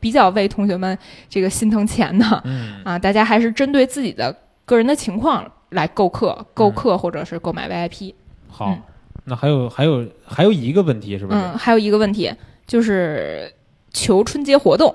[0.00, 0.96] 比较为同学们
[1.28, 4.34] 这个心疼钱的嗯啊，大家还是针对自己的
[4.64, 8.14] 个人的情况来购课、购嗯课或者是购买 VIP。
[8.48, 8.82] 好嗯，
[9.24, 11.38] 那还有还有还有一个问题是不是？
[11.38, 12.32] 嗯，还有一个问题
[12.66, 13.52] 就是
[13.92, 14.94] 求春节活动。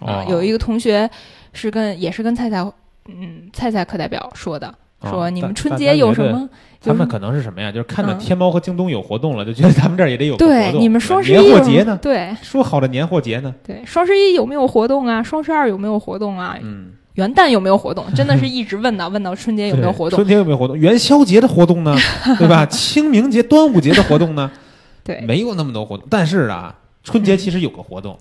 [0.00, 1.08] 啊哦，有一个同学
[1.52, 2.58] 是跟也是跟菜菜，
[3.06, 4.74] 嗯，菜菜课代表说的，
[5.10, 6.48] 说哦你们春节有什么？
[6.84, 7.70] 他们可能是什么呀？
[7.70, 11.98] 就是看到嗯天猫和京东有活动了，就觉得咱们这儿也得有个活对，你们双十一年货节呢？
[12.02, 13.54] 对说好的年货节呢？
[13.64, 15.22] 对，双十一有没有活动啊？
[15.22, 16.56] 双十二有没有活动啊？
[16.60, 18.04] 嗯，元旦有没有活动？
[18.14, 20.16] 真的是 一直问到问到春节有没有活动？
[20.16, 20.76] 春节有没有活动？
[20.76, 21.94] 元宵节的活动呢？
[22.38, 22.66] 对吧？
[22.66, 24.50] 清明节、端午节的活动呢？
[25.04, 26.04] 对，没有那么多活动。
[26.10, 28.18] 但是啊，春节其实有个活动，嗯，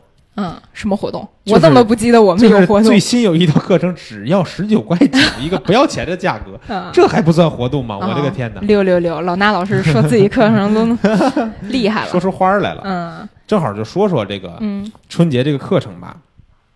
[0.73, 1.27] 什么活动？
[1.45, 2.99] 就是我怎么不记得我们就是有活动最？
[2.99, 7.97] 新有一套课程，只要十九块九一个， 不要钱的价格，嗯，这还不算活动吗？
[7.97, 8.61] 我这个天哪！
[8.61, 10.97] 六六六，老衲老师说自己课程都
[11.69, 12.11] 厉害了。
[12.11, 16.15] 说出花儿来了，嗯正好就说说这个嗯春节这个课程吧。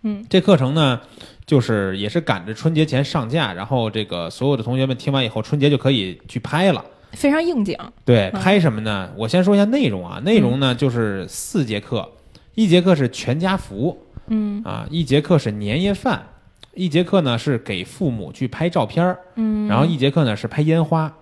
[0.02, 1.00] 嗯，这课程呢，
[1.46, 6.84] 就是也是赶着春节前上架，然后这个所有的同学们听完以后，春节就可以去拍了。
[7.12, 7.76] 非常应景。
[8.04, 9.08] 对，嗯拍什么呢？
[9.16, 12.06] 我先说一下内容啊，内容呢就是四节课，
[12.56, 14.60] 一节课是全家福嗯。
[14.64, 16.26] 啊，一节课是年夜饭，
[16.74, 21.14] 一节课呢是给父母去拍照片儿，嗯，然后一节课呢是拍烟花，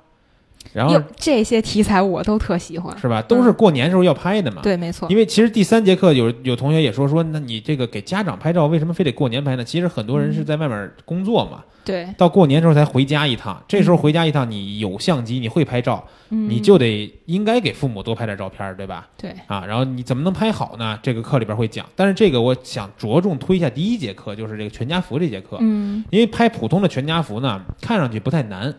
[0.72, 2.96] 然后这些题材我都特喜欢。
[2.98, 3.20] 是吧？
[3.22, 4.62] 都是过年时候要拍的嘛。
[4.62, 5.08] 对，没错。
[5.10, 9.64] 因为其实第三节课有有同学也说说，那你这个给家长拍照，为什么非得过年拍呢？
[9.64, 13.62] 其实很多人是在外面工作嘛，对，到过年时候才回家一趟。
[13.68, 19.08] 这时候回家一趟，你有相机，你会拍照，嗯，你就得应该给父母多拍点照片，对吧？
[19.16, 20.98] 对，啊，然后你怎么能拍好呢？
[21.02, 21.84] 这个课里边会讲。
[21.94, 28.74] 但是这个我想着重推一下第一节课，就是这个全家福这节课，嗯因为拍普通的全家福呢，看上去不太难，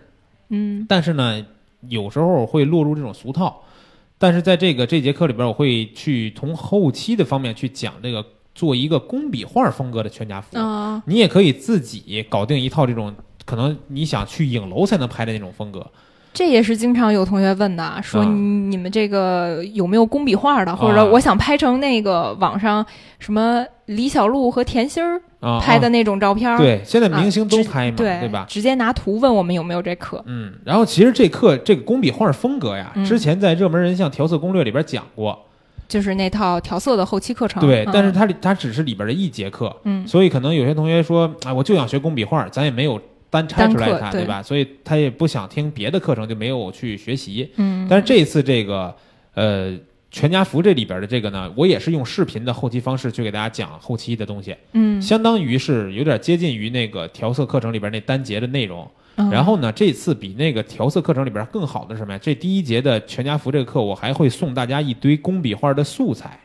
[0.50, 1.46] 嗯但是呢，
[1.90, 3.62] 有时候会落入这种俗套。
[4.18, 10.58] 但是在这个这节课里边，我会去从后期的方面去讲这个做一个工笔画风格的全家福。
[10.58, 13.14] 啊你也可以自己搞定一套这种
[13.46, 15.86] 可能你想去影楼才能拍的那种风格。
[16.36, 18.28] 这也是经常有同学问的，说啊。
[18.30, 22.86] 你你们这个有没有工笔画的，或者啊我想拍成那个网上
[23.20, 28.46] 什么李小璐和甜心儿啊，拍的啊那种照片儿，对，现在啊明星都拍嘛，对吧？
[28.50, 30.22] 直接拿图问我们有没有这课。
[30.28, 33.06] 嗯，然后其实这课这个工笔画风格呀，嗯。
[33.06, 35.40] 之前在热门人像调色攻略里边讲过，
[35.88, 37.90] 就是那套调色的后期课程，对，嗯。
[37.94, 40.06] 但是它里它只是里边的一节课，嗯。
[40.06, 43.00] 所以可能有些同学说，啊，我就想学工笔画，咱也没有
[43.36, 44.42] 单拆出来看，对吧？
[44.42, 47.50] 所以他也不想听别的课程，就没有去学习。
[47.58, 48.96] 嗯，但是这一次这个
[49.34, 49.78] 呃
[50.10, 58.90] 全家福这里边的这个呢，我也是用视频的后期方式去给大家讲后期的东西，嗯，相当于是有点接近于那个调色课程里边那单节的内容。
[59.18, 62.20] 嗯然后呢，这次比那个调色课程里边更好的是什么呀？
[62.22, 66.38] 这第一节的全家福这个课，我还会送大家一堆工笔画的素材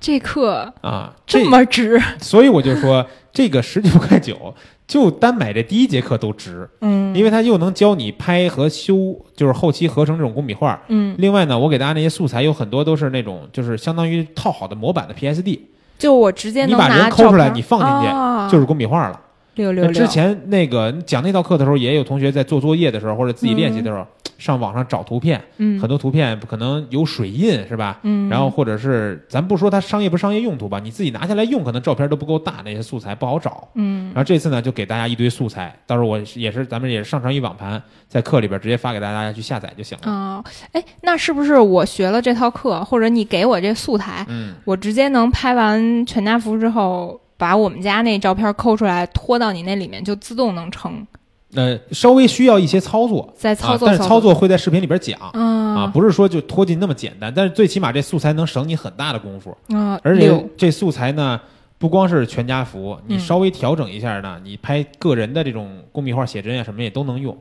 [0.00, 4.54] 这课啊，这么值，所以我就说这个十九块九，
[4.88, 10.80] 就单买这第一节课都值，嗯，因为它又能教你拍和修，就是后期合成这种工笔画。
[10.88, 15.60] 嗯，另外呢，我给大家那些素材有很多都是那种就是相当于套好的模板的 PSD，
[15.98, 18.48] 就我直接你把人抠出来你放进去啊。
[18.50, 19.20] 就是工笔画了。
[19.56, 24.06] 六六六，之前那个讲那道课的时候，也有同学在做作业的时候或者自己练习的时候，
[24.40, 28.00] 上网上找图片，嗯很多图片可能有水印是吧？
[28.02, 33.68] 嗯，然后或者是咱不说它商业不商业用途吧，你自己拿下来用，可能照片都不够大，那些素材不好找。
[33.74, 40.10] 嗯然后这次呢，就给大家一堆素材，到时候我也是咱们也是上传一网盘，在课里边直接发给大家去下载就行了。
[40.10, 51.06] 啊，哎，那是不是我学了这套课，或者你给我这素材，嗯，我直接能拍完全家福之后，把我们家那照片抠出来，拖到你那里面，就自动能成，
[51.54, 55.18] 呃，稍微需要一些操作，在操作啊、但是操作会在视频里边讲。
[55.32, 55.40] 啊，
[55.80, 61.40] 啊不是说就拖进那么简单，但是最起码这素材能省你很大的功夫，啊，而且这素材呢，
[61.78, 67.36] 不光是全家福，你嗯稍微调整一下呢，你拍个人的这种工笔画、写真啊什么也都能用，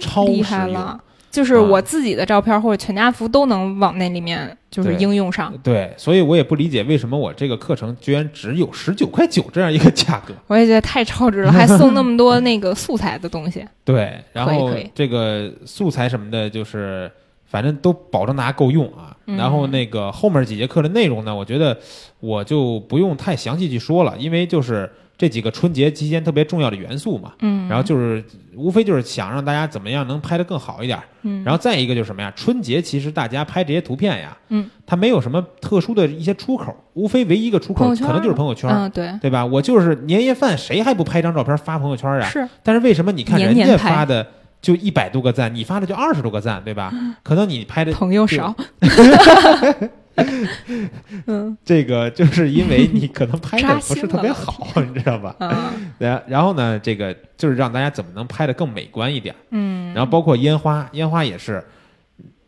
[0.00, 0.42] 超厉。
[0.42, 1.00] 害了。
[1.30, 10.32] 就是啊我自己的照片或者全家福都能往那里面就是应用上，对，所以我也不理解为什么我这个课程居然只有十九块九这样一个价格。
[10.46, 13.62] 我也觉得太超值了，还送那么多那个素材的东西。
[13.84, 17.12] 对，然后这个素材什么的，就是
[17.44, 19.14] 反正都保证大家够用啊。
[19.26, 21.78] 嗯然后那个后面几节课的内容呢，我觉得
[22.18, 27.32] 我就不用太详细去说了，因为就是这几个春节期间特别重要的元素嘛。
[27.40, 28.22] 嗯，然后就是
[28.56, 31.04] 无非就是想让大家怎么样能拍得更好一点儿。
[31.22, 32.32] 嗯，然后再一个就是什么呀？
[32.34, 38.68] 春节其实大家拍这些图片呀，嗯，它没有什么特殊的一些出口，无非唯一一个出口可能就是朋友圈。
[38.70, 39.46] 嗯，对，对吧？
[39.46, 42.26] 我就是年夜饭，谁还不拍张照片发朋友圈呀？
[42.28, 44.26] 是但是为什么你看人家发的
[44.60, 46.92] 就一百多个赞，你发的就二十多个赞，对吧？
[47.22, 48.54] 可能你拍的朋友少。
[51.26, 55.34] 嗯 这个，就是因为你可能拍的 不是特别好，你知道吧？
[55.40, 59.34] 嗯然然后呢，这个就是让大家怎么能拍的更美观一点。
[59.50, 61.64] 嗯，然后包括烟花，烟花也是，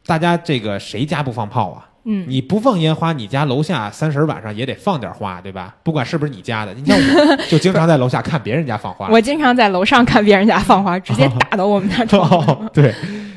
[0.07, 1.89] 大家这个谁家不放炮啊？
[2.07, 5.75] 嗯，你不放烟花，你家楼下三十晚上也得放点花，对吧？
[5.83, 9.09] 不管是不是你家的，你像我就经常在楼下看别人家放花。
[9.09, 12.53] 我经常在楼上看别人家放花，直接打到我们家窗户。
[12.53, 12.95] 哦，对。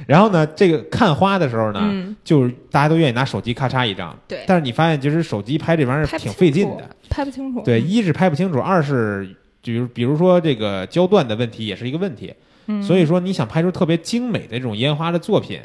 [0.07, 7.61] 然后呢，这个看花的时候呢，嗯，就是大家都愿意拿手机咔嚓一张，对，但是你发现其实手机拍这玩意儿挺费劲的。，拍不清楚。
[7.61, 9.29] 对，一是拍不清楚，二是
[9.61, 12.33] 比如比如说这个焦段的问题也是一个问题。
[12.67, 15.59] 嗯，所以说你想拍出特别精美的这种烟花的作品，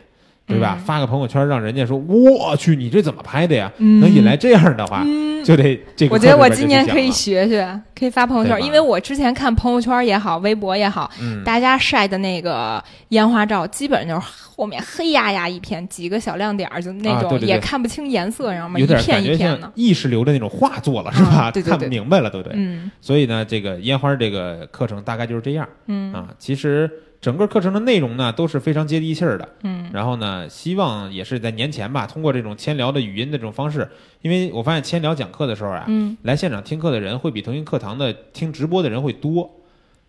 [0.47, 0.77] 对吧？
[0.79, 3.71] 嗯发个朋友圈，让人家说我去，你这怎么拍的呀？
[3.79, 6.15] 嗯能引来这样的话，嗯，就得这个。
[6.15, 19.73] 我觉得我今年可以，学学，可以发朋友圈，因为我之前看朋友圈也好，微博也好，嗯，大家晒的那个烟花照，基本就是后面黑压压一片，几个小亮点儿，就那种也看不清颜色，然后一片一片的像。
[19.75, 21.31] 意识流的那种画作了，是吧？
[21.31, 22.57] 看不啊对对对明白了，对不对？
[22.57, 26.29] 嗯所以呢，这个烟花这个课程大概就是这样嗯啊。
[26.39, 26.91] 其实
[27.23, 29.49] 整个课程的内容呢都是非常接地气儿的。
[29.63, 29.89] 嗯。
[29.95, 33.89] 然后呢，希望也是在年前吧，通过这种千聊的语音的这种方式，
[34.21, 36.15] 因为我发现千聊讲课的时候啊，嗯。
[36.23, 39.51] 来现场听课的人会比腾讯课堂的听直播的人会多，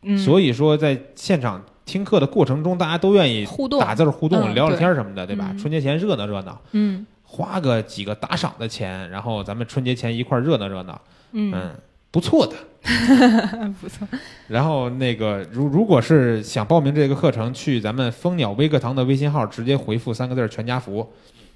[0.01, 5.49] 嗯，所以说在现场听课的过程中，大家都愿意互动打字儿互动、嗯聊聊天儿什么的，对吧？
[5.51, 7.05] 嗯春节前热闹热闹，嗯。
[7.25, 11.51] 花个几个打赏的钱，然后咱们春节前一块儿热闹热闹，嗯。
[11.51, 11.71] 嗯，
[12.13, 12.53] 不错的。
[13.81, 14.05] 不错，
[14.49, 21.09] 然后那个，如如果是想报名这个课程，去咱们蜂鸟微课堂的微信号，直接回复三个字儿“全家福”，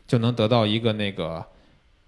[0.08, 1.46] 就能得到一个那个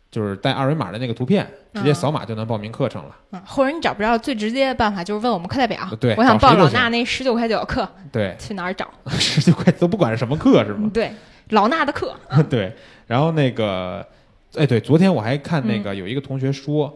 [0.09, 3.15] 就是带二维码的那个图片，直接嗯扫码就能报名课程了。
[3.31, 8.89] 嗯或者你找不着最直接的办法，就是问我们课代表，对我想报老衲那十九块九的课，对，去哪儿找？
[9.19, 10.89] 十九块都不管是什么课是吗？
[10.93, 11.11] 对，
[11.49, 12.15] 老衲的课，
[12.49, 12.73] 对，
[13.05, 14.07] 然后那个，
[14.55, 16.95] 哎，对，昨天我还看嗯那个有一个同学说，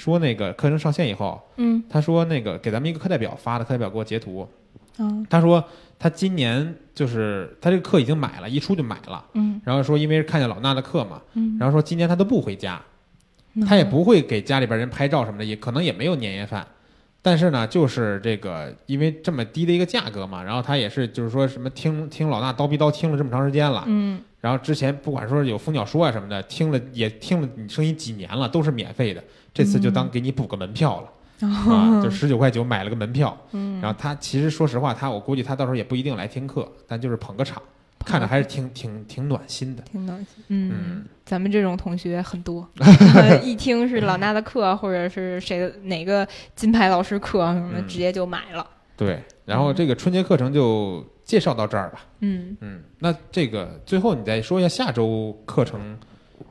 [0.00, 1.82] 说那个课程上线以后，嗯。
[1.90, 4.48] 他说那个给咱们一个课代表发的，课代表给我截图，
[4.98, 5.62] 嗯他说
[5.98, 9.60] 他今年就是他这个课已经买了，一出就买了，嗯。
[9.62, 12.80] 然后说因为是看见老衲的课嘛，嗯，然后说今年他都不回家，
[13.66, 16.66] 他也不会给家里边人拍照什么的，也可能也没有年夜饭。
[17.22, 29.22] 但是呢，就是这个，因为这么低的一个价格嘛，然后他也是，就是说什么听听老衲叨逼叨听了这么长时间了，嗯然后之前不管说有蜂鸟说啊什么的，听了也听了你声音几年了，都是免费的，
[29.52, 33.36] 这次就当给你补个门票了、啊，就十九块九买了个门票。
[33.52, 37.62] 嗯，然后他其实说实话，他我估计他到时候也不一定来听课，但就是捧个场，
[38.04, 39.82] 看着还是挺挺挺暖心的。
[39.82, 40.44] 挺暖心。
[40.48, 42.66] 嗯嗯，咱们这种同学很多，
[43.44, 46.26] 一听是老衲的课，或者是谁的哪个
[46.56, 48.66] 金牌老师课什么直接就买了。
[48.96, 52.00] 对，然后这个春节课程就介绍到这儿吧。
[52.18, 55.96] 嗯，嗯，那这个最后你再说一下下周课程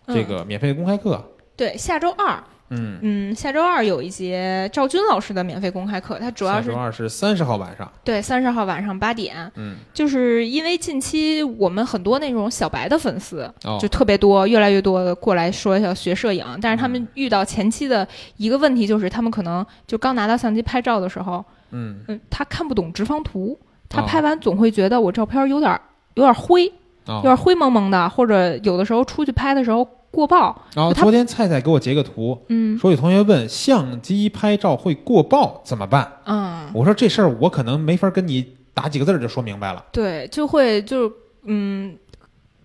[0.08, 1.22] 这个免费公开课。
[1.58, 7.92] 对，下周二，嗯，嗯，下周二有一节赵军老师的免费公开课，他主要是下周二是三十号晚上。
[8.06, 13.78] 对三十号晚上八点，嗯，就是因为近期我们很多那种小白的粉丝哦。
[13.82, 18.08] 就，特别多，越来越多的过来说要学摄影，但是他嗯们遇到前期的
[18.38, 23.60] 一个问题就是，他们可能就刚拿到相机拍照的时候，嗯，嗯，他看不懂直方图，
[23.90, 25.80] 他哦拍完总会觉得我照片有点
[26.14, 26.66] 有点灰，
[27.06, 36.20] 有哦，点灰蒙蒙的，或者有的时候出去拍的时候过曝，然后昨天菜菜给我截个图，嗯说有同学问相机拍照会过曝怎么办？
[36.26, 39.84] 嗯，我说这事儿我可能没法跟你打几个字儿就说明白了。
[39.92, 41.12] 对，就会就
[41.44, 41.98] 嗯。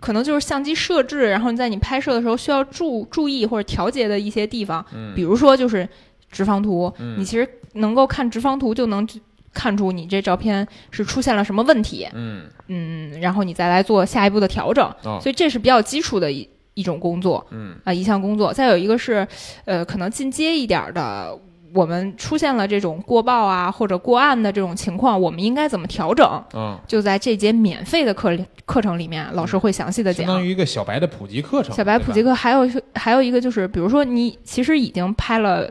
[0.01, 5.89] 可能就是相机设置，然后你在你拍摄的时候需要注注意或者调节的一些地方，嗯比如说就是
[6.31, 9.09] 直方图，嗯你其实能够看直方图就能
[9.55, 18.53] 看出你这照片是出现了什么问题，嗯，嗯，然后你再来做下一步的调整，哦，所以这是比较基础的一一种工作嗯啊、一项工作。
[18.53, 19.27] 再有一个是，
[19.65, 21.39] 呃，可能进阶一点儿的。
[21.75, 26.25] 我们出现了这种过曝啊或者过暗的这种情况，我们应该怎么调整？
[26.55, 28.31] 嗯，就在这节免费的课
[28.65, 30.25] 课程里面，老师会详细的讲。
[30.25, 31.75] 相当于一个小白的普及课程。
[31.75, 32.61] 小白普及，课还有
[32.95, 35.69] 还有一个就是，比如说你其实已经拍了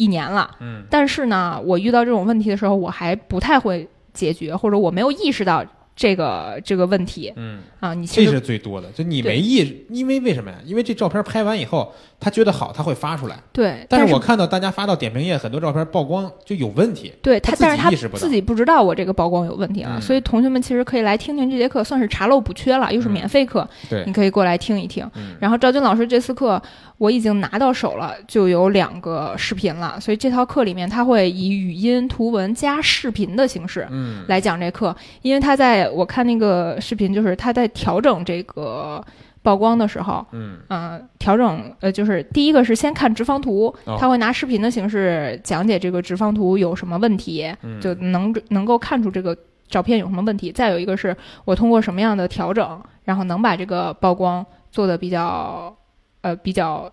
[0.00, 0.82] 一年了，嗯。
[0.88, 5.62] 但是呢，我遇到这种问题的时候，我还不太会解决，或者我没有意识到
[6.00, 7.92] 这个这个问题嗯，啊。
[7.92, 10.56] 你其实这是最多的，就你没意，因为为什么呀？
[10.64, 13.36] 因为这照片拍完以后，他觉得好，他会发出来。
[13.52, 17.12] 对，但是是我看到大家发到点评页，很多照片曝光就有问题。
[17.20, 25.06] 对他，但是他自己不知道我这个曝光有问题啊，嗯所以同学们其实可以来听听这节课，算是查漏补缺了，又是嗯免费课，对你可以过来听一听。
[25.16, 26.60] 嗯然后赵军老师这次课
[26.96, 39.04] 我已经拿到手了，就有两个视频了，所以这套课里面他会以语音、图文加视频的形式嗯来讲这课，因为他在我看那个视频，就是他在调整这个
[39.42, 49.36] 曝光的时候，嗯嗯、调整呃，就是第一个是先看直方图，哦他会拿视频的形式讲解这个直方图有什么问题，嗯，就能能够看出这个
[49.68, 50.52] 照片有什么问题。
[50.52, 55.74] 再有一个是我通过什么样的调整，然后能把这个曝光做的比较
[56.20, 56.90] 呃比较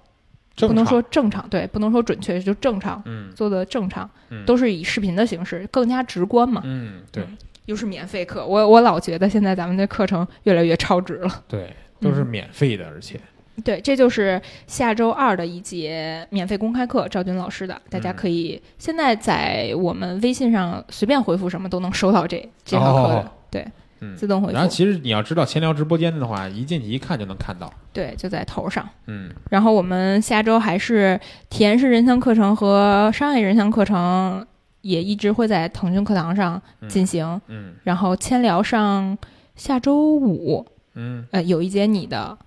[0.55, 3.01] 不能说正常，对，不能说准确，就正常。
[3.05, 6.61] 嗯做的正常，嗯都是以视频的形式，更加直观嘛。
[6.63, 7.23] 嗯对
[7.67, 11.43] 又是免费课，我我老觉得现在咱们的课程越来越超值了。
[11.47, 13.17] 对，都是免费的，而且
[13.63, 23.67] 对，这就是下周二的一节免费公开课，赵军老师的，大家嗯可以现在在我们微信上随便回复什么都能收到这这堂课的，哦对，
[23.99, 24.15] 嗯。
[24.15, 27.71] 自动回复，然后其实你要知道闲聊直播间的话，一进去一看就能看到。
[27.91, 28.87] 对，就在头上。
[29.07, 34.45] 嗯然后我们下周还是体验式人像课程和商业人像课程，
[34.87, 37.41] 也一直会在腾讯课堂上嗯进行。
[37.47, 37.73] 嗯。
[37.83, 39.17] 然后千聊上
[39.55, 40.65] 下周五，
[40.95, 41.25] 嗯。
[41.31, 42.37] 呃，有一节你的，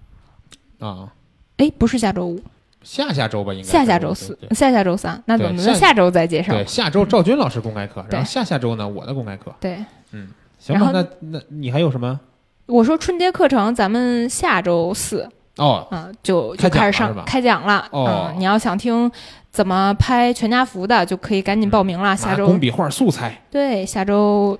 [0.78, 1.12] 啊，
[1.58, 2.40] 哎，不是下周五，
[2.82, 6.52] 下下周吧，应该下下周四对，对下下周三，那对咱们下下周再介绍。
[6.52, 9.54] 对，下周赵军老师公开课，对然后下下周呢我的公开课。
[9.60, 10.28] 对，嗯
[10.58, 12.18] 行吧，那那你还有什么？
[12.66, 15.28] 我说春节课程，咱们下周四，
[15.60, 17.86] 哦，嗯、就开就开始上开讲了。
[17.92, 19.10] 哦嗯，你要想听
[19.50, 22.16] 怎么拍全家福的，就可以赶紧报名了。
[22.16, 23.40] 下周工笔画素材。
[23.50, 24.58] 对，下周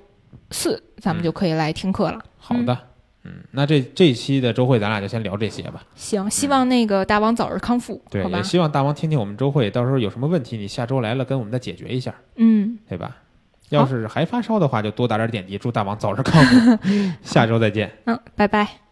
[0.50, 2.20] 四咱嗯们就可以来听课了。
[2.38, 2.76] 好的，
[3.24, 5.82] 嗯，那这这一期的周会咱俩就先聊这些吧。
[5.94, 8.42] 行，希望那个大王早日康复，对，也？
[8.42, 13.16] 希望大王听听我们周会，到时候有什么问题，你下周来了跟我们再解决一下，嗯，对吧？
[13.70, 16.78] 要是还发烧的话，就多打点点滴，祝大王早日康复。
[17.22, 17.88] 下周再见。
[18.06, 18.89] 嗯，拜拜。